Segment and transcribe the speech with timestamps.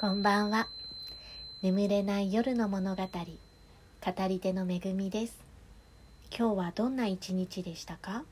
[0.00, 0.68] こんばんは。
[1.60, 3.08] 眠れない夜の物語語
[4.28, 5.36] り手のめぐみです。
[6.30, 8.22] 今日はどんな一日でしたか？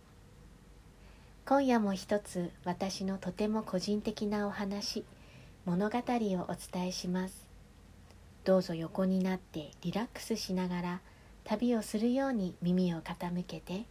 [1.45, 5.05] 今夜も一つ私のとても個人的なお話
[5.65, 6.03] 物語を
[6.49, 7.45] お伝えします。
[8.45, 11.01] どうぞ横になってリラックスしながら
[11.43, 13.87] 旅をするように耳を傾けて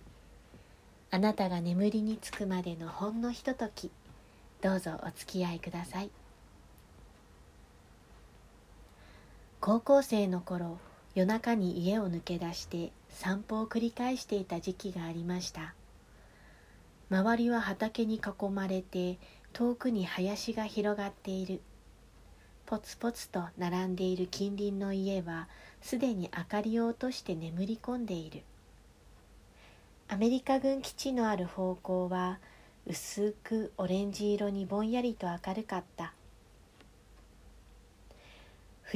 [1.12, 3.92] あなたが眠りにつくまでのほんのひととき
[4.62, 6.10] どうぞお付き合いください。
[9.60, 10.78] 高校生の頃
[11.16, 15.74] 夜中に家を抜け出して散歩を繰り返していた時期がありました。
[17.10, 19.18] 周りは畑に囲まれて
[19.54, 21.62] 遠くに林が広がっている。
[22.66, 25.48] ポツポツと並んでいる近隣の家は
[25.82, 28.44] すでに明かりを落として眠り込んでいる。
[30.08, 32.40] アメリカ軍基地のある方向は
[32.86, 36.14] 薄くオレンジ色にぼんやりと明るかった。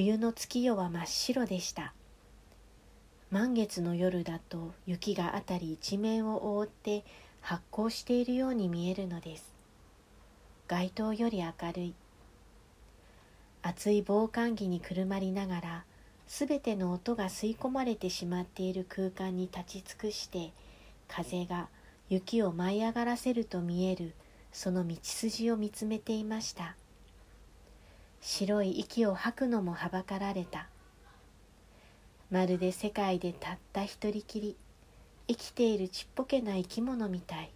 [0.01, 1.93] 冬の月夜は真っ白でした。
[3.31, 7.03] 満月の夜だと雪が辺り一面を覆って
[7.41, 9.53] 発光しているように見えるのです。
[10.69, 11.93] 街灯より明るい。
[13.61, 15.83] 厚い防寒着にくるまりながら
[16.27, 20.53] すべての音が吸い込まれてしまっている空間に立ち尽くして
[21.09, 21.67] 風が
[22.07, 24.13] 雪を舞い上がらせると見える
[24.53, 26.77] その道筋を見つめていました。
[28.21, 30.67] 白い息を吐くのもはばかられた。
[32.29, 34.55] まるで世界でたった一人きり
[35.27, 37.51] 生きているちっぽけな生き物みたい。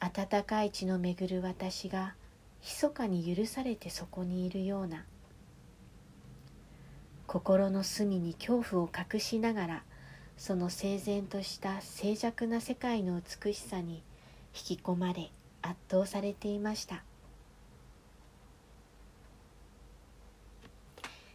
[0.00, 2.14] 暖かい血の巡る私が
[2.62, 5.04] 密かに許されてそこにいるような。
[7.26, 9.84] 心の隅に恐怖を隠しながら
[10.36, 14.02] その整然とした静寂な世界の美しさに
[14.54, 15.30] 引き込まれ
[15.62, 17.04] 圧倒されていました。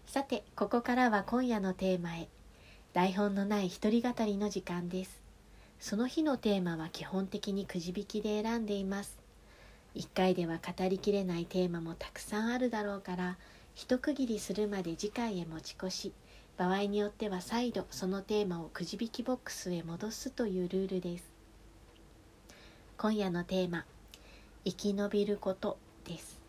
[0.08, 2.30] さてここからは今夜のテーマへ。
[2.94, 5.22] 台本のない一人語りの時間です。
[5.82, 9.18] その日のテーマは基本的にくじ引きで選んでいます。
[9.96, 13.38] 1回では語りきれないテーマもたくさんあるだろうから
[13.76, 16.14] 一区切りするまで次回へ持ち越し。
[16.56, 21.26] 場合によっては再度そのテーマをくじ引きボックスへ戻すというルールです。
[22.98, 23.84] 今夜のテーマ
[24.64, 26.40] 生き延びることです。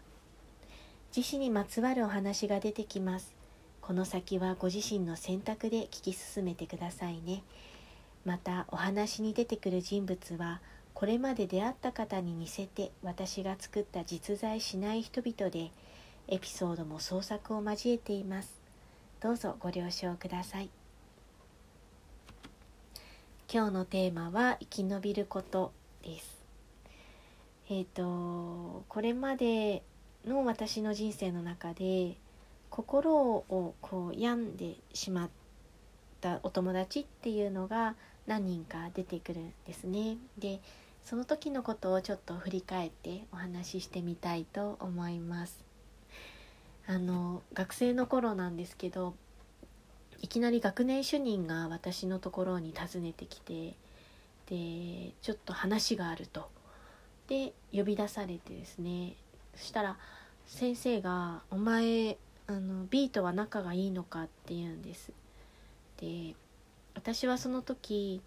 [1.14, 3.38] 自死にまつわるお話が出てきます。
[3.88, 7.43] この先はご自身の選択で聞き進めてくださいね。
[8.26, 10.60] またお話に出てくる人物は
[10.93, 15.71] これまで出会った方に似せて私が作った実在しない人々で
[16.26, 18.60] エピソードも創作を交えています。
[19.22, 20.69] どうぞご了承ください。
[23.50, 25.72] 今日のテーマは生き延びること
[26.03, 26.44] です。
[27.70, 29.82] えっ、ー、とこれまで
[30.26, 32.19] の私の人生の中で
[32.78, 35.30] 心をこう病んでしまっ
[36.20, 37.96] たお友達っていうのが
[38.28, 40.16] 何人か出てくるんですね。
[40.38, 40.60] で
[41.04, 45.64] その時のことをちょっと振り返ってお話ししてみたいと思います。
[46.86, 49.14] あの学生の頃なんですけど
[50.22, 53.74] いきなり学年主任が私のところに訪ねてきて
[54.46, 56.48] でちょっと話があると
[57.26, 59.16] で呼び出されてですね
[59.56, 59.98] そしたら
[60.46, 62.16] 先生が「お前
[62.48, 65.12] あの B とは仲がいいのかって言うんです。
[66.00, 66.34] で
[66.94, 68.22] 私はその時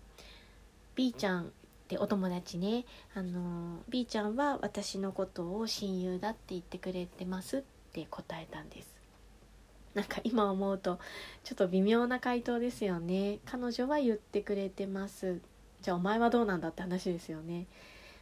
[0.96, 1.48] B ちゃんっ
[1.88, 2.86] てお友達ね。
[3.16, 7.62] あの B ちゃんは私のことを親友だって言ってくれてますっ
[7.94, 8.96] て答えたんです。
[9.96, 11.00] なんか今思うと
[11.44, 13.40] ちょっと微妙な回答ですよね。
[13.46, 15.42] 彼女は言ってくれてます。
[15.82, 17.66] じゃあお前はどうなんだって話ですよね。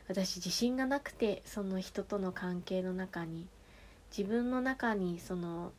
[0.07, 3.47] 私自信がなくてその人との関係の中に
[4.17, 5.73] 自分の中にその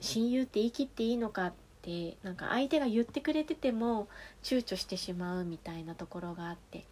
[0.00, 1.52] 親友って言い切っていいのかっ
[1.82, 4.08] てなんか相手が言ってくれてても
[4.42, 6.84] 躊躇してしまうみたいなところがあって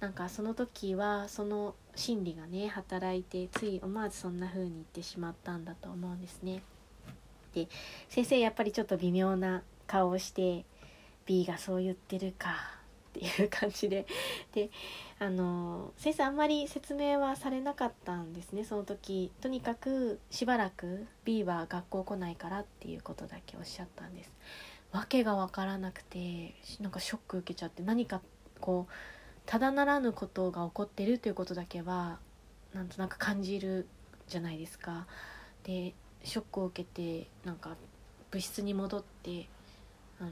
[0.00, 6.62] なんかその時はその心理がね働いてつい思わずそんな風に言ってしまったんだと思うんですね。
[7.54, 7.68] で
[8.08, 10.64] 先生やっぱりちょっと微妙な顔をして
[11.24, 12.83] B がそう言ってるか
[13.18, 14.06] っていう感じで。
[14.52, 14.70] で
[15.20, 18.64] あの先生あんまり説明はされなかったんですね。
[18.64, 24.30] その時とにかくしばらく B は学校来ないからっていうことだけおっしゃったんです。
[24.92, 28.20] 訳が分からなくてなんかショック受けちゃって何か
[28.60, 28.92] こう
[29.46, 32.18] ただならぬことが起こってるということだけは
[32.72, 33.86] なんとなく感じる
[34.28, 35.06] じゃないですか。
[35.62, 35.94] で
[36.24, 37.76] ショックを受けてなんか
[38.30, 39.46] 部室に戻って
[40.20, 40.30] あの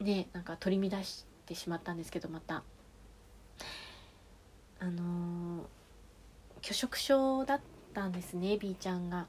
[0.00, 2.62] ねなんか取り乱してしまったんですけどまた。
[4.78, 5.66] あの
[6.60, 7.60] 拒食症だっ
[7.94, 9.26] たんですね B ちゃんが。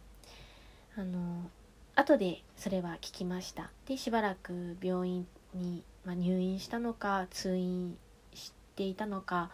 [0.97, 1.49] あの
[1.95, 3.69] 後でそれは聞きました。
[3.85, 7.97] でしばらく病院に、まあ、入院したのか通院
[8.33, 9.51] していたのか。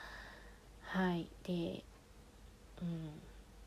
[0.82, 1.84] はいで
[2.82, 3.10] うん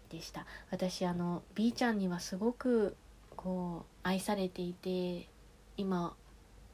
[0.09, 0.47] でした。
[0.71, 2.97] 私あの B ちゃんにはすごく
[3.37, 5.29] こう愛されていて
[5.77, 6.15] 今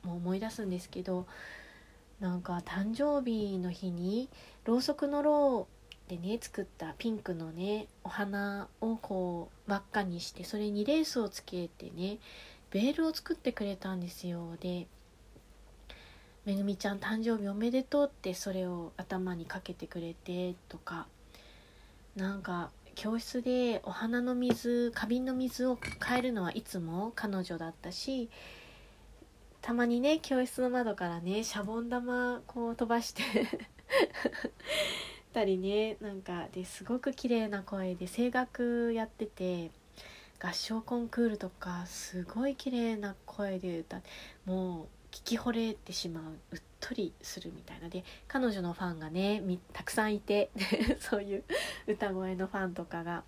[0.04, 1.26] も思い出すんですけど
[2.20, 4.28] なんか誕生日の日に
[4.64, 12.18] ろうそくのろうでね作ったピンクのねお花をこう輪っかにしてそれにレースをつけてね
[12.70, 14.56] ベールを作ってくれたんですよ。
[14.60, 14.86] で
[16.44, 21.06] 「めぐみちゃん誕生日おめでとう」ってそれを頭にかけてくれてとか
[22.16, 28.28] なんか教室でお花の水花瓶の水を変えるのはいつも彼女だったし
[29.62, 33.22] たまにね教室の窓からねシャボン玉こう飛ばして
[35.32, 39.70] たりねなんかですごく綺麗な声で声楽やってて
[40.40, 44.00] 合唱コンクールとかすごい綺麗な声で歌
[44.44, 47.88] もう聞き惚れてしまううっとりするみたいな。
[47.88, 49.42] で彼女のファンがね
[49.72, 50.50] たくさんいて
[50.98, 51.44] そういう
[51.86, 53.22] 歌声のファンとかが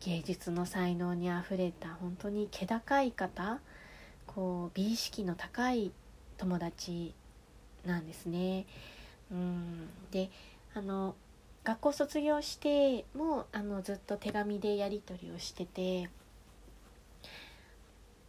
[0.00, 3.60] 芸術の才能にあふれた本当に気高い方
[4.34, 5.92] こう美意識の高い
[6.38, 7.14] 友達
[7.84, 8.66] なんですね。
[9.30, 9.88] うん。
[10.10, 10.30] で
[10.74, 11.14] あの
[11.62, 16.10] 学校卒業してもあのずっと手紙でやり取りをしてて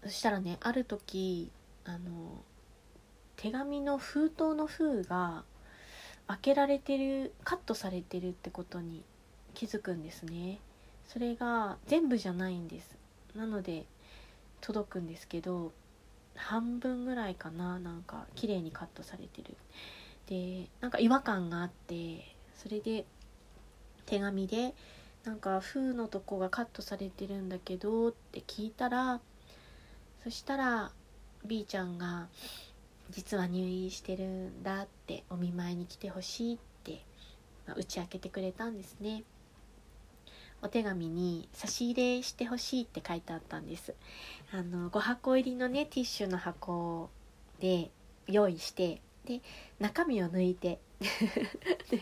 [0.04, 1.52] そしたらねある時
[1.84, 2.44] あの
[3.36, 5.44] 手紙の封筒の封が
[6.28, 9.04] 開けられてるカットされてるってことに
[9.54, 10.60] 気づくんですね。
[11.08, 12.96] それが全部じゃないんです。
[13.36, 13.86] なので
[14.62, 15.72] 届くんですけど
[16.36, 19.56] 半分ぐらいかななんか綺麗にカットされてる。
[20.28, 23.06] でなんか違和感があってそれで
[24.06, 24.74] 手紙で
[25.24, 29.20] なんか封のとこがカットされてるんだけどって聞いたら
[30.24, 30.92] そしたら
[31.46, 32.28] B ちゃんが
[33.12, 37.04] 実は入院してるんだってお見舞いに来てほしいって、
[37.68, 39.24] まあ、打ち明けてくれたんですね。
[40.66, 43.94] お手紙に差し入れしてほしいって書いてあったんです。
[44.52, 47.12] あの5箱入りのねティッシュの箱
[47.60, 47.92] で
[48.28, 49.42] 用意してで
[49.80, 52.02] 中身を抜いて で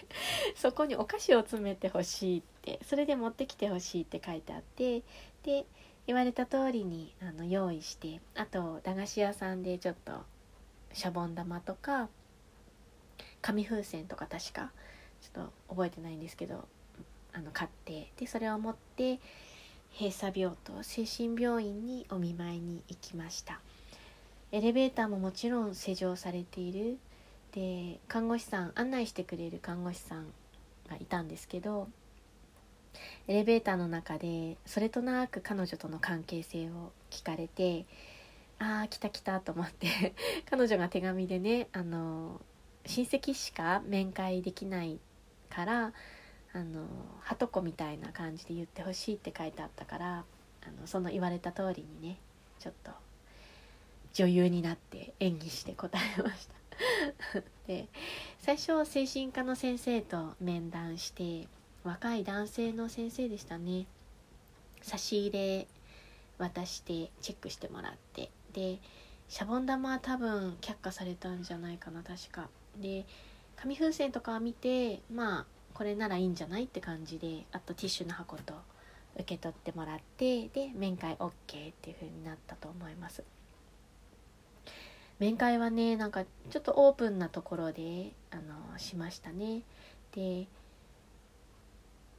[0.55, 5.03] そこにお菓子を詰めてほしいってそれで持ってきてほしいって書いてあって
[5.43, 5.65] で
[6.07, 10.21] 言われた通りにあの用意してあと駄菓子屋さんでちょっと
[10.93, 12.07] シャボン玉とか
[13.41, 14.71] 紙風船とか確か
[15.21, 16.65] ちょっと覚えてないんですけど
[17.33, 19.19] あの買ってでそれを持って
[19.93, 23.59] 閉鎖病棟精神病院にお見舞いに行きました。
[24.51, 26.97] エレベーターももちろん施錠されている。
[27.53, 30.25] で看護師さん案内してくれる看護師さん
[30.89, 31.87] がいたんですけど
[33.27, 37.85] エレベーターの中でそれとなく彼女との関係性を聞かれて
[38.59, 40.13] ああ来た来たと思って
[40.49, 42.41] 彼女が手紙でねあの
[42.85, 44.99] 親戚しか面会できない
[45.49, 45.93] から
[46.53, 46.85] あの
[47.21, 50.23] はとこみたいな感じで言ってほしいって書いてあったから
[50.61, 52.19] あのその言われた通りにね
[52.59, 52.91] ちょっと
[54.13, 56.53] 女優になって演技して答えました。
[57.67, 57.87] で
[58.39, 61.47] 最初精神科の先生と面談して
[61.83, 63.87] 若い男性の先生でしたね。
[64.81, 65.67] 差し入れ
[66.37, 68.29] 渡してチェックしてもらって。
[68.53, 68.79] で
[69.27, 72.49] シャボン玉は多分却下されたんじゃないかな確か。
[72.77, 73.05] で
[73.55, 76.65] 紙風船とかを見てまあこれならいいんじゃない？
[76.65, 78.53] って感じであとティッシュの箱と
[79.15, 81.31] 受け取ってもらってで面会 OK っ
[81.81, 83.23] ていう風になったと思います。
[85.19, 89.61] 面会はねなんかちょっとオープンなところであのしましたね。
[90.15, 90.47] で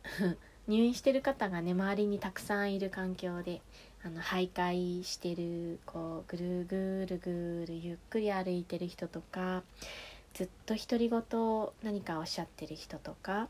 [0.69, 3.61] 入院してる方がね周りにたくさんいる環境で
[4.05, 9.63] あの徘徊してるこうぐるぐるぐるゆっくり歩いてる人とか
[10.35, 11.21] ずっと独り言
[11.83, 13.49] 何かおっしゃってる人とか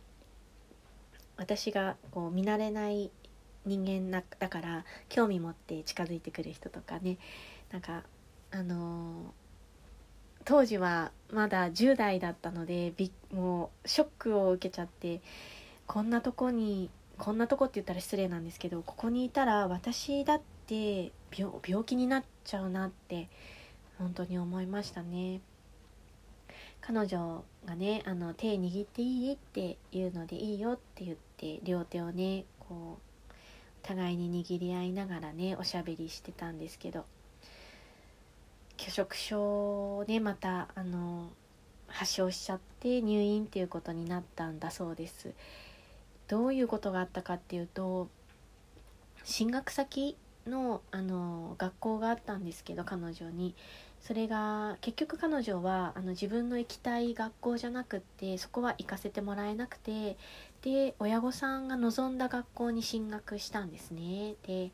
[1.36, 3.10] 私がこう見慣れない
[3.64, 7.16] 人間だから興味持って近づいてくる人とかね
[7.72, 8.02] なんか
[8.50, 9.32] あの
[10.44, 15.22] 当時はまだ10代だったのでびもうショックを受けちゃって
[15.86, 23.28] こんなとこにこんなとこって言ったら失礼なんですけどここにいたら私だって病気になっちゃうなって
[23.98, 25.40] 本当に思いましたね。
[26.86, 33.32] 彼女がねあの手握っていいって言うのでいいよって言って両手をねこう
[33.82, 37.06] 互いに握り合いながらねおしゃべりしてたんですけど
[38.76, 41.30] 拒食症でまたあの
[41.86, 45.32] 発症しちゃって入院っていうことになったんだそうです。
[46.28, 48.08] どういうことがあったかっていうと
[49.22, 53.54] 進学先のあの学校があったんですけど彼女に
[54.06, 60.18] それが結局彼女はあの自分の行きたい学校じゃなくってそこは行かせてもらえなくて
[60.60, 64.34] で親御さんが望んだ学校に進学したんですね。
[64.46, 64.72] で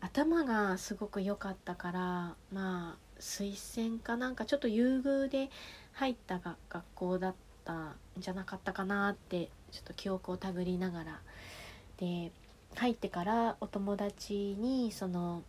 [0.00, 5.48] 頭がすごく良かったからまあ推薦かなんかちょっと優遇で
[5.94, 7.34] 入ったが学校だっ
[7.64, 11.20] たんじゃなかったかなってちょっと記憶をたぐりながら。
[11.96, 12.32] で
[12.76, 15.42] 入ってからお友達にその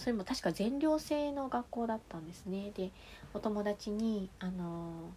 [0.00, 2.72] それも確か全寮制の学校だったんですね。
[2.74, 2.90] で
[3.34, 5.10] お友達にあの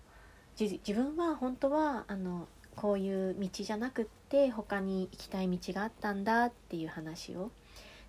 [0.60, 7.50] 自分は本当はあのこういう道じゃなくって他に行きたい道があったんだっていう話を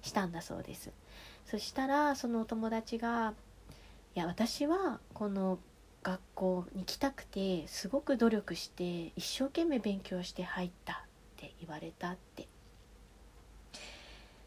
[0.03, 0.91] したんだそうです。
[1.47, 3.35] そしたらそのお友達が
[4.17, 5.61] 「いや私はこの
[6.03, 12.49] 学校に来たくてすごく努力して一生懸命勉強して入った」って言われたって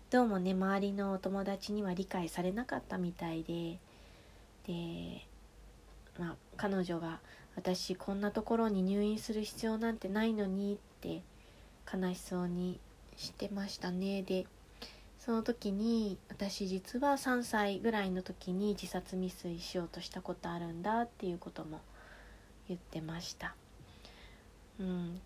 [0.09, 3.77] どうもね周りのお友達には理解されなかったみたいで。
[4.65, 5.25] で
[6.17, 7.19] まあ彼女が
[7.57, 11.21] 私こんなところに入院する必要なんてないのにって
[11.93, 12.79] 悲しそうに
[13.17, 14.21] してましたね。
[14.21, 14.45] で
[15.19, 21.81] その時に私実は3歳ぐらいの時に自殺未遂しようとしたことあるんだっていうことも
[22.69, 23.55] 言ってました。
[24.79, 25.19] うん、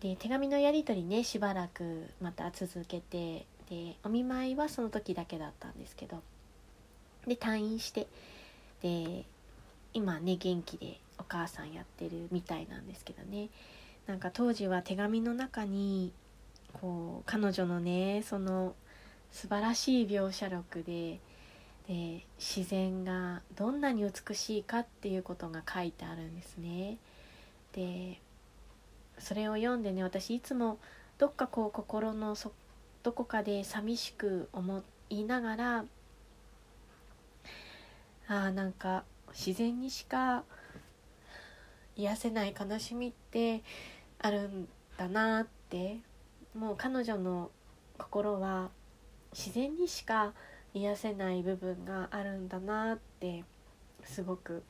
[0.00, 6.22] で手紙のやり取りねしばらくまた続けてでお見舞いはその時だけだったんですけど
[7.26, 8.06] で退院して
[8.82, 9.24] で
[9.92, 13.48] 今ね元気でお母さんやってるみたいなんですけどね
[14.06, 16.12] なんか当時は手紙の中に
[16.72, 18.74] こう彼女のねその
[19.32, 21.18] 素晴らしい描写力で
[21.88, 26.98] で自然がどんなに美しいかっていうことが書いてあるんですね。
[27.72, 28.20] で
[29.18, 30.78] それを読んでね私いつも
[31.18, 32.52] どっかこう心のそ
[33.06, 35.84] どこかで寂しく思いながら
[38.26, 40.42] あーなんか自然にしか
[41.94, 43.62] 癒せない悲しみって
[44.18, 45.98] あるんだなって
[46.52, 47.52] もう彼女の
[47.96, 48.70] 心は
[49.32, 50.32] 自然にしか
[50.74, 53.44] 癒せない部分があるんだなって
[54.02, 54.64] すごく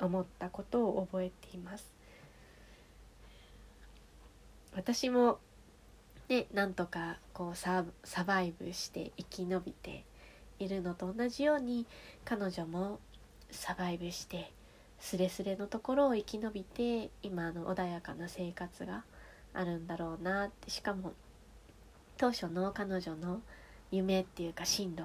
[0.00, 1.92] 思ったことを覚えています。
[4.74, 5.40] 私も
[6.30, 10.04] ねなんとかこうササバイブして生き延びて
[10.58, 11.86] いるのと同じように
[12.24, 13.00] 彼女も
[13.50, 14.52] サバイブして
[15.00, 19.04] スレスレのところを生き延びて今の穏やかな生活が
[19.52, 21.12] あるんだろうなってしかも
[22.16, 23.40] 当初の彼女の
[23.90, 25.04] 夢っていうか進路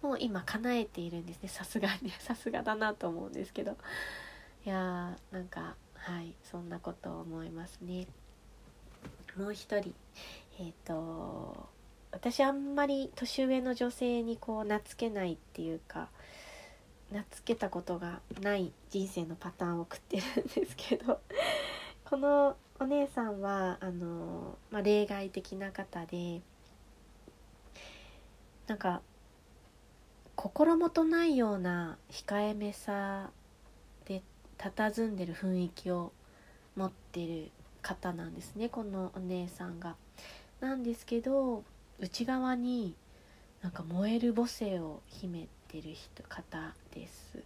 [0.00, 1.48] もう今叶えているんですね。
[1.48, 3.76] さすがに さすがだなと思うんですけど。
[4.64, 8.06] いやーなんかはいそんなことを思いますね。
[9.36, 9.94] もう一人。
[10.58, 11.68] えっ、ー、と
[12.12, 16.08] 私あんまり年上の女性にこう懐けないっていうか
[17.08, 21.20] 懐けたことがない人生のパターンを送ってるんですけど
[22.04, 26.42] このお姉さんはあの、まあ、例外的な方で
[28.66, 29.02] なんか
[30.36, 33.30] 心もとないような控えめさ
[34.06, 34.22] で
[34.58, 36.12] 佇んでる雰囲気を
[36.76, 37.50] 持ってる
[37.82, 39.96] 方なんですねこのお姉さんが。
[40.62, 41.64] なんですけど
[41.98, 42.94] 内側に
[43.62, 47.42] なんか燃える母性を秘めてる人方です。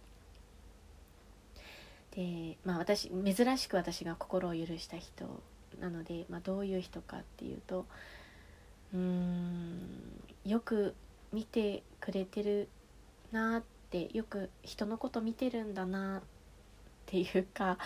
[2.11, 5.41] でまあ私珍しく私が心を許した人
[5.79, 7.85] なので、まあ、どういう人かっていうと
[8.93, 9.79] うーん
[10.45, 10.95] よく
[11.33, 12.69] 見てくれてる
[13.31, 16.21] なってよく人のこと見てるんだなっ
[17.05, 17.77] ていうか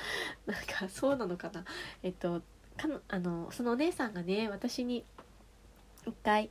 [0.45, 1.65] なんかそうなのかな
[2.03, 2.41] えっと
[2.77, 5.03] かのあのそのお姉さんがね私に
[6.05, 6.50] 一回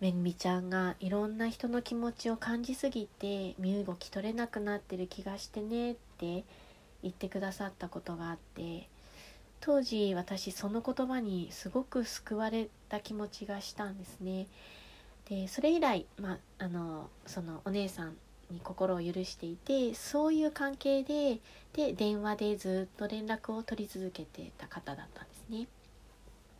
[0.00, 6.44] めぐみちゃんがいろんな人の気持ちを感じすぎて身動き取れなくなってる気がしてねって
[7.02, 8.88] 言ってくださったことがあって
[9.60, 14.46] 当時私その言葉にすごく救われた気持ちがしたんですね。
[15.28, 18.16] でそれ以来、まあ、あのそのお姉さん
[18.50, 21.40] に心を許していてそういう関係で
[21.74, 25.66] で電話でずっと連絡を取り続けてた方だったんですね。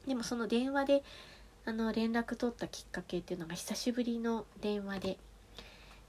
[0.06, 1.02] でもその電話で
[1.68, 5.18] あの連絡取ったきっかけっていうのが久しぶりの電話で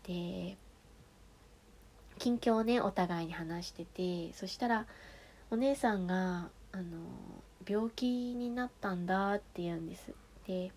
[0.08, 0.58] で
[2.18, 4.86] 近況をねお互いに話しててそしたら
[5.51, 6.84] お姉さんがあの
[7.68, 10.13] 病気になったんだって言うんです。
[10.48, 10.72] で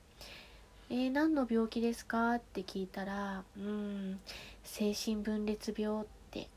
[0.90, 4.18] えー、何の病気ですか?」って聞いたら「うん
[4.64, 6.48] 精神分裂病」って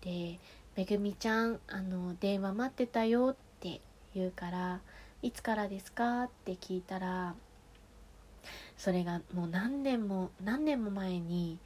[0.00, 0.40] で
[0.74, 3.80] 「めぐみちゃんあの電話待ってたよ」って
[4.12, 4.80] 言うから
[5.22, 7.36] 「いつからですか?」って聞いたら
[8.76, 11.58] それがもう何年も何年も前に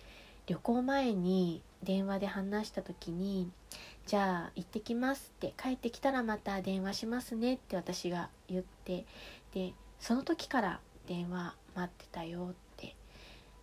[0.46, 3.50] 旅行前に電話で話した時に
[4.06, 9.04] 「じゃあ行ってきます」って帰ってきたらまた電話しますねって私が言って
[9.52, 12.94] でその時から電話待ってたよって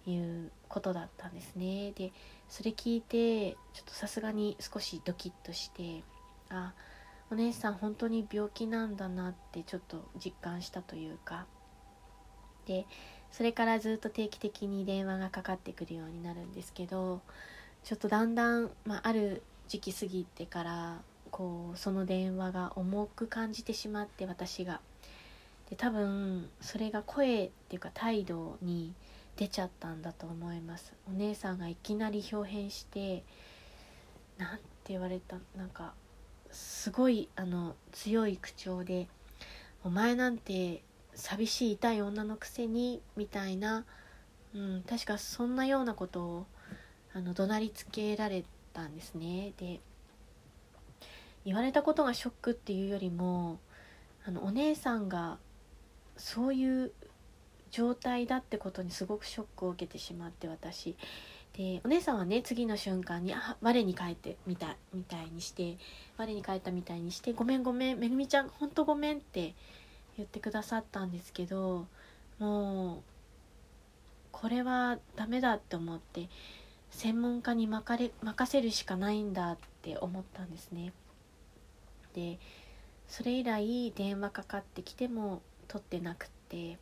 [0.06, 1.92] いうことだったんですね。
[1.94, 2.12] で
[2.50, 6.04] それ聞いてちょっとさすがに少しドキッとして
[6.50, 6.74] あ
[7.32, 11.48] お姉さん本当に病気なんだなってちょっと実感したというか。
[12.66, 12.86] で
[13.32, 17.22] それからずっと定期的に電話がかかってくるようになるんですけど
[17.84, 21.02] ちょっとだんだん、まあ、ある時期過ぎてから
[21.32, 24.80] こうその電話が重く感じてしまって私が。
[25.70, 28.94] で多分それが声っていうか態度に
[29.36, 30.94] 出ちゃったんだと思います。
[31.08, 33.24] お姉さんがいきなり表変して
[34.38, 35.94] 何て言われたなんか
[36.52, 39.08] すごいあの強い口調で
[39.84, 40.84] 「お前なんて
[41.16, 43.86] 寂しい痛い女のくせに」みたいな、
[44.54, 46.46] うん、確かそんなようなことを
[47.14, 48.44] あの怒鳴りつけられ
[48.74, 49.54] たんですね。
[49.58, 49.80] で
[51.46, 53.60] 言われたことがショックっていうよりも
[54.26, 55.38] あのお姉さんが
[56.18, 56.92] そういう
[57.70, 60.96] 状態だってことにすごくショックを受けてしまって私
[61.54, 65.78] でお姉さんはね次の瞬間に「あ我に返って」みたみたいにして
[66.18, 69.54] 我に返ったみたいにして「ごめんごめんめぐみちゃんほんとごめん」って
[70.18, 71.88] 言ってくださったんですけど
[72.40, 73.02] もう
[74.32, 76.30] これはダメだって思って
[76.92, 80.94] 専門家に任れ任せるしかないんだって思ったんですね。
[82.14, 82.40] で
[83.08, 86.78] それ以来電話かかってきても取ってなくって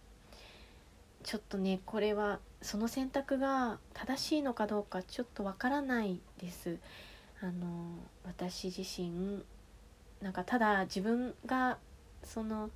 [1.23, 6.77] ちょっとねこれはその選択が正しいのかどうかちょっとわからないです。
[7.41, 9.43] あの私自身
[10.21, 11.77] なんかただ自分が
[12.23, 12.69] その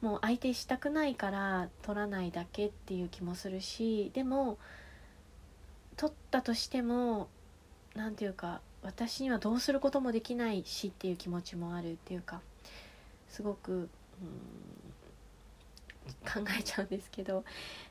[0.00, 4.58] もう相手したくないから取らないだけっていう気もするしでも
[5.96, 7.28] 取ったとしても
[7.94, 12.40] 何て言うか私にはどうすることもできないしっていう気持ちもあるっていうか
[13.28, 13.88] すごく、うん、
[16.44, 17.44] 考えちゃうんですけど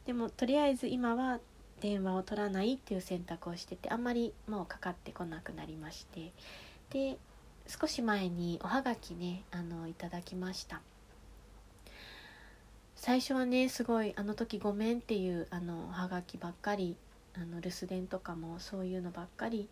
[0.05, 1.39] でもとりあえず今は
[1.81, 6.31] 電話を取らないっていう選択をしててあんまりもうかかってこなくなりまして
[6.89, 7.17] で
[7.67, 10.81] 少し前におはがきねあのいただきました。
[12.99, 16.97] 最初はねすごいあの時ごめんっていうあのおはがきばっかり
[17.35, 19.67] あの留守電とかもそういうのばっかりい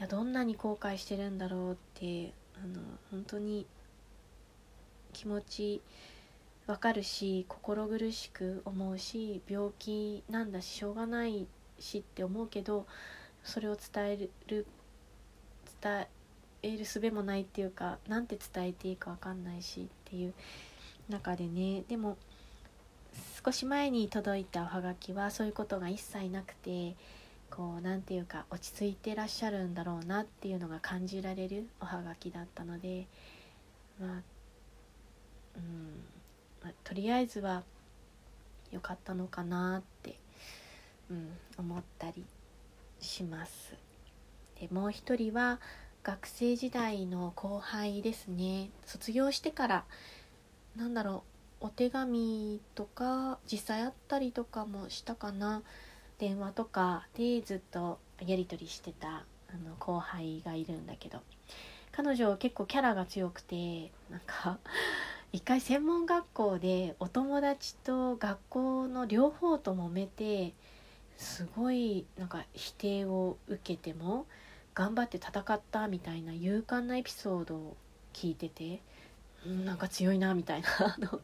[0.00, 3.66] やどんなに後悔してるんだろうってあの本当に
[5.12, 5.82] 気持ち
[6.66, 11.46] わかるし心苦しく思うし病気なんだししょうがない
[11.78, 12.86] しって思うけど
[13.44, 14.66] それを伝える
[15.82, 16.06] 伝
[16.62, 20.32] える術もないっていうかなんて伝えていいかわかんないしっていう
[21.10, 22.16] 中でねでも
[23.44, 26.94] 少し前に届いたおはがきはそういうことが一切なくて
[27.50, 33.06] こう何て言うか落ち着いてらっしゃるんだろうなっていうのが感じられるおはがきだったので
[34.00, 34.10] まあ
[35.56, 36.02] うん
[36.64, 37.62] まあ、とりあえずは
[38.72, 40.16] 良かったのかなって、
[41.10, 41.28] うん、
[41.58, 42.24] 思ったり
[42.98, 43.74] します。
[44.58, 45.60] でもう一人は
[46.02, 49.84] 学生時代の後輩ですね卒業してから
[50.76, 51.33] なんだろう
[51.64, 55.62] お手紙とか実際会ったりとかもしたかな。
[56.18, 59.22] 電話とかでずっとやり取りしてたあ
[59.66, 61.20] の後輩がいるんだけど。
[61.90, 64.58] 彼女結構キャラが強くてなんか
[65.32, 70.52] 一回専門学校でお友達と学校の両方と揉めて
[71.16, 74.26] すごいなんか否定を受けても
[74.74, 77.76] 頑張って戦ったみたいな勇敢なエピソードを
[78.12, 78.82] 聞いてて
[79.46, 80.68] なんか強いなみたいな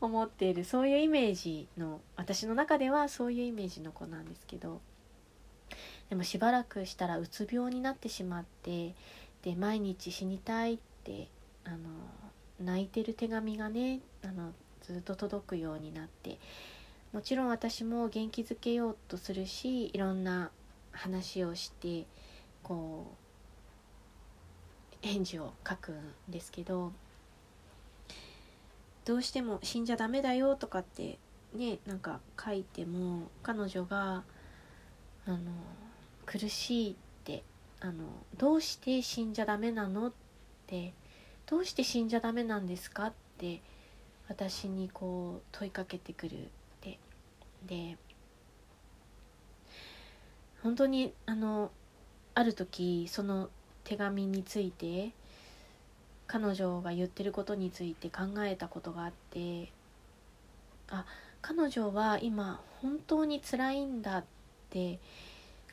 [0.00, 4.80] 思っているそういうイメージの私の中ではそういうイメージの子なんですけど
[6.08, 8.94] でもしばらくしたらうつ病になってしまって
[9.42, 11.28] で毎日死にたいって
[11.64, 11.76] あの
[12.60, 16.38] 泣いてる手紙がねあのずっと届くようになって
[17.12, 20.50] もちろん私も元気づけようとするしいろんな
[20.92, 22.06] 話をして
[22.62, 26.92] こう返事を書くんですけど
[29.06, 31.18] どうしても死んじゃダメだよとかって
[31.54, 34.24] ねなんか書いても彼女が
[35.26, 35.38] あの
[36.26, 37.44] 苦しいって
[37.80, 38.04] あの
[38.36, 40.12] どうして死んじゃダメなのっ
[40.66, 40.92] て
[41.46, 43.62] どうして死んじゃダメなんですか?」って
[44.28, 46.48] 私にこう問いかけてくるっ
[46.80, 46.98] て
[47.64, 47.96] で
[50.64, 51.70] 本当にあの
[52.34, 53.50] ある時その
[53.84, 55.12] 手紙について
[56.26, 59.72] 彼女が言ってることについて考えたことがあって
[60.90, 61.04] あ
[61.42, 64.24] 彼女は今本当に辛いんだっ
[64.70, 64.98] て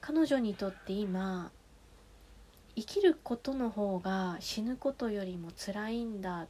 [0.02, 1.52] 彼女にとって今
[2.76, 6.48] 生きることの方が死ぬことよりも辛いんだっ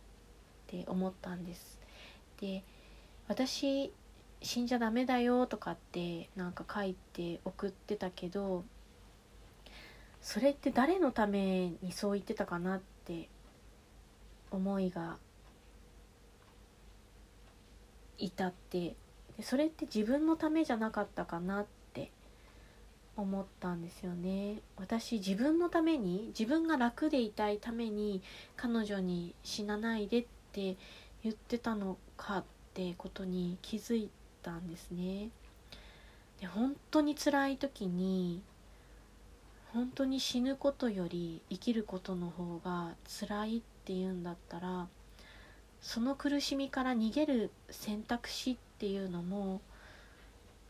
[0.67, 1.79] て思ったんです。
[2.39, 2.63] で
[3.27, 3.93] 私
[4.41, 8.65] 死んじゃダメだよとかってなんか書いて送ってたけど
[10.21, 13.29] それって誰のためにそう言ってたかなって
[14.53, 15.17] 思いが
[18.19, 18.95] 至って
[19.41, 22.11] それって自分のためじゃなかったかなって
[23.17, 24.59] 思ったんですよね。
[24.77, 28.21] 私自分のために自分が楽でいたいために
[28.55, 30.75] 彼女に死なないでって
[31.23, 32.43] 言ってたのかっ
[32.75, 34.09] てことに気づい
[34.43, 35.29] たんですね。
[36.39, 38.41] で本当に辛い時に
[39.73, 44.87] 本当に死ぬことより生きることの方が辛いってっていうんだったら
[45.81, 49.59] その苦しみから逃げる選択肢っていうのも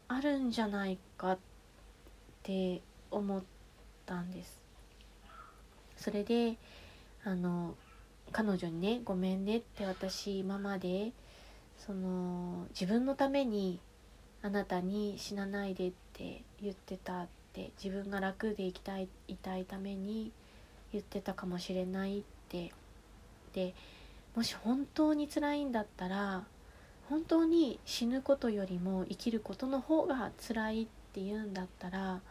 [0.08, 1.38] あるんじゃないかっ
[2.42, 3.44] て思っ
[4.08, 4.60] たんです。
[5.96, 6.58] それで
[7.24, 7.76] あの
[8.32, 11.12] 彼女にね「ごめんね」って私今まで
[11.78, 13.80] その自分のために
[14.42, 20.32] あなたに死なないでって言ってたって自分が楽でいきたいいたいために
[20.92, 22.72] 言ってたかもしれないって
[23.54, 23.74] で
[24.36, 26.44] もし本当に辛いんだったら
[27.10, 32.22] 本当に死ぬことよりも生きることの方が辛いって言うんだったら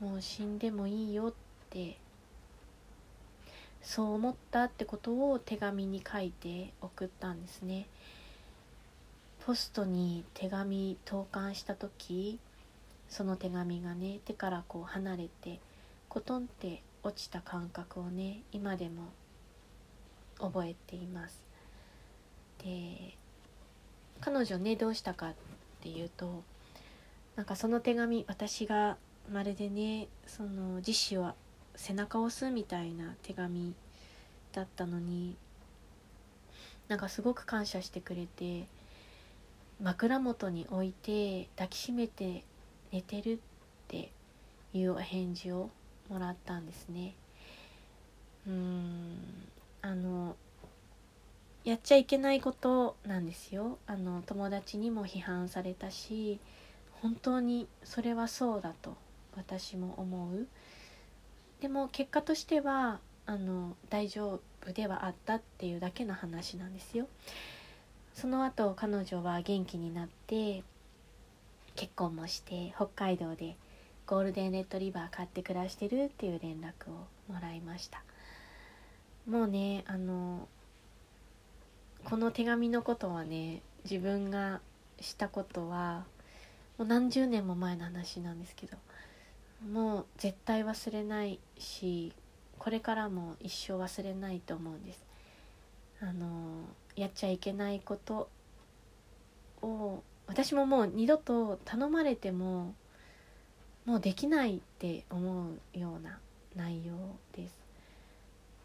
[0.00, 1.32] もう死んでもいいよっ
[1.70, 1.98] て
[3.82, 7.86] そう思ったってことを手紙に書いて送ったんですね。
[9.46, 12.40] ポストに手紙投函した時
[13.08, 15.60] その手紙がね手からこう離れて
[16.08, 19.04] コトンって落ちた感覚をね今でも
[20.38, 21.42] 覚えています。
[22.62, 23.14] で
[24.20, 25.34] 彼女ねどうしたかっ
[25.82, 26.42] ていうと
[27.36, 28.96] なんかその手紙私が
[29.30, 31.32] まるでねその自死を
[31.74, 33.74] 背中を押すみたいな手紙
[34.52, 35.36] だったのに
[36.88, 38.66] なんかすごく感謝してくれて
[39.82, 42.44] 枕元に置いて抱きしめて
[42.92, 43.38] 寝てるっ
[43.88, 44.10] て
[44.72, 45.70] いうお返事を
[46.08, 47.14] もらったんですね。
[48.46, 49.18] うん。
[49.86, 50.34] あの
[51.62, 53.78] やっちゃいけないことなんですよ。
[53.86, 56.40] あの友達にも批判されたし
[57.02, 58.96] 本当にそれはそうだと
[59.36, 60.48] 私も思う。
[61.60, 67.06] でも結果としてはあの大丈夫ではあったっていうだけの話なんですよ。
[68.12, 70.64] その後彼女は元気になって
[71.76, 73.56] 結婚もして北海道で
[74.04, 78.02] ゴールデンレッドリバー買って暮らしてるっていう連絡をもらいました。
[79.28, 80.48] もうねあの
[82.04, 84.60] この手紙のことはね自分が
[85.00, 86.04] したことは
[86.78, 88.76] もう何十年も前の話なんですけど
[89.72, 92.12] もう絶対忘れないし
[92.58, 95.04] これからも一生忘れないと思うんです。
[96.00, 98.28] あのやっちゃいけないこと
[99.62, 102.74] を私ももう二度と頼まれても
[103.84, 106.18] もうできないって思うような
[106.54, 106.94] 内容
[107.34, 107.56] です。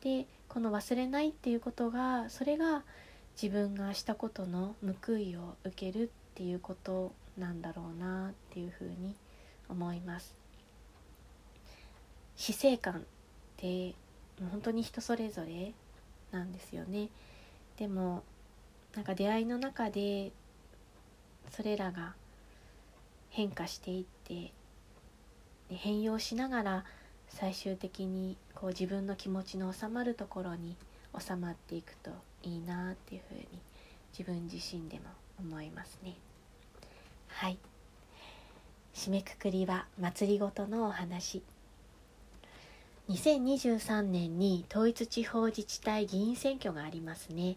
[0.01, 2.83] でこの忘れないっていうことがそれが
[3.41, 9.15] 自分がしたことの報いを受けるっていうことなんだろうなっていうふうに
[9.69, 10.35] 思います。
[12.35, 12.97] 死生観っ
[13.55, 13.93] て
[14.51, 15.71] 本当に人それぞれ
[16.33, 17.07] なんですよね。
[17.77, 18.21] でも
[18.93, 20.33] なんか出会いの中で
[21.49, 22.13] それらが
[23.29, 24.51] 変化していって
[25.69, 26.85] 変容しながら
[27.35, 30.75] 最終的にこう自分の気持ちの収まるところに
[31.17, 32.11] 収まっていくと
[32.43, 33.47] いいなっていうふうに
[34.17, 35.05] 自分自身でも
[35.39, 36.15] 思いますね。
[37.27, 37.57] はい。
[38.93, 41.41] 締めくくりは祭りごとのお話。
[43.09, 47.55] 2023年に統一地方自治体議員選挙がありますね。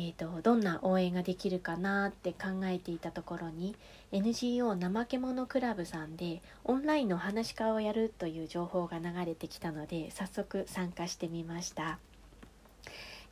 [0.00, 3.74] えーと、どんな応援ができるかなって考えていたところに
[4.12, 11.98] NGO 怠け者クラブさんでオンラインの話し家をやるという情報が流れてきたので早速参加してみました。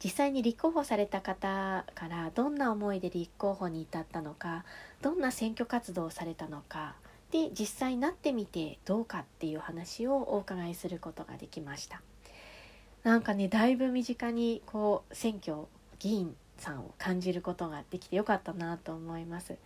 [0.03, 4.65] 実際に立候補された方からどんな思いで立候補に至ったのか
[5.01, 6.97] どんな選挙活動をされたのか
[7.31, 12.03] で実際なってみてどうかっていう話をお伺いすることができました。
[13.05, 15.67] なんかねだいぶ身近にこう選挙
[16.01, 19.57] 議員さんを感じることができてよかったなと思います。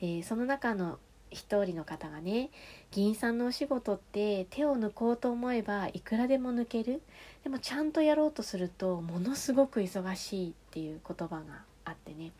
[0.00, 0.98] でその中の
[1.30, 2.50] 一人の方がね
[2.90, 7.02] 議員さんのお仕事って手を抜こうと思えばいくらでも抜ける。
[7.42, 12.32] でもちゃんとやろうとするとものすごく忙しいっていう言葉があってね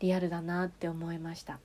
[0.00, 1.58] リアルだなって思いました。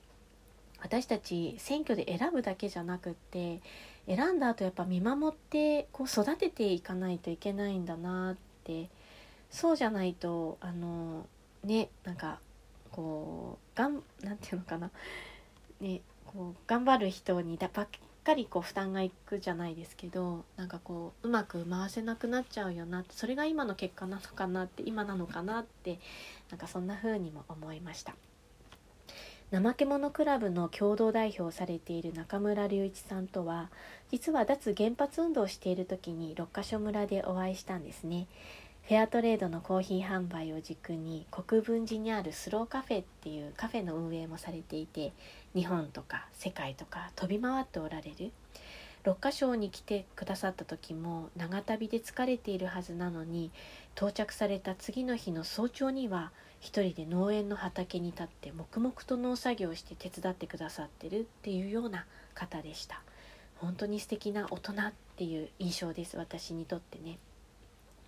[0.80, 3.60] 私たち選挙で選ぶだけじゃなくって
[4.06, 8.90] 選んだ後やっぱ見守ってこう育てていかないといけないんだなって
[9.50, 11.26] そうじゃないとあの
[11.64, 12.38] ねなんか
[12.90, 14.90] こうがんなんていうのかな
[15.80, 17.88] ねこう頑張る人にだばっ
[18.24, 25.98] かりこう負担がいくじゃないですけどなんかこううまく回せなくなっちゃうよなってそれが今の結果なのかなって今なのかなって
[26.50, 28.14] なんかそんな風にも思いました。
[29.52, 33.70] 怠け者クラブの共同代表をされている中村隆一さんとは
[34.10, 38.26] 実は脱原発運動をしている時に六ヶ所村でお会いしたんですね
[38.86, 45.14] フェアトレードのコーヒー販売を軸に国分寺にあるスローカフェっていうカフェの運営もされていて
[45.54, 48.30] 日本とか世界とか飛び回っておられる。
[49.02, 53.50] 六ヶ所に来てくださった時も長旅で疲れているはずなのに
[53.94, 63.02] 到着された次の日の早朝には一人で農園の畑に立って黙々と農作業して手伝ってくださってるっていうような方でした。
[63.56, 67.18] 本当に素敵な大人っていう印象です私にとってね。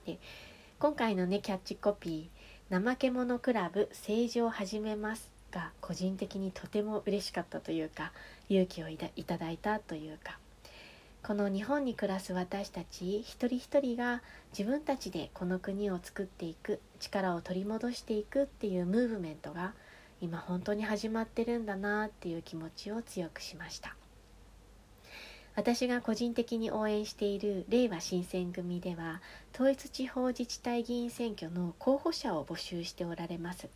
[0.06, 0.18] で
[0.78, 8.12] 今回のねキャッチコピー「怠け者クラブ政治を始めます」が個人的にとても嬉しかったというか
[8.50, 10.38] 勇気をいただいたというか
[11.22, 19.72] この日本に暮らす私たち一人一人が自分たちでこの国を作っていく力を取り戻していくっていうムーブメントが
[20.20, 23.96] 今本当に始まってるんだなっていう気持ちを強くしました。
[25.56, 29.22] 私が個人的に応援している令和新選組では
[29.54, 33.68] 統一地方自治体議員選挙の候補者を募集しておられます。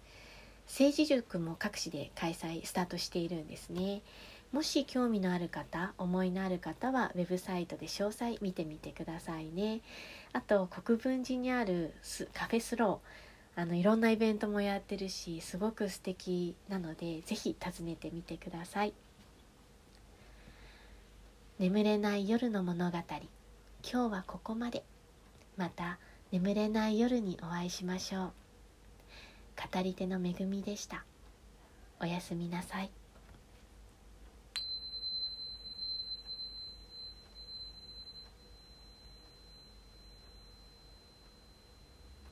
[0.66, 4.02] 政治塾も各地で開催スタートしているんですね。
[4.52, 9.80] もし興味のある方思いのある方はウェブサイトで詳細見てみてくださいね。
[10.34, 11.94] あと国分寺にある
[12.34, 13.60] カフェスロー。
[13.60, 18.92] あのいろんなイベントもやってるしすごく素敵なので是非訪ねてみてください。
[21.60, 22.96] 眠れない夜の物語。
[22.96, 24.82] 今日はここまで。
[25.58, 25.98] また
[26.32, 28.32] 眠れない夜にお会いしましょう。
[29.74, 31.04] 語り手の恵みでした。
[32.00, 32.90] おやすみなさい。